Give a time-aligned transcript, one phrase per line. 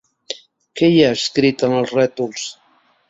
[0.79, 2.49] Què hi ha escrit en els rètols?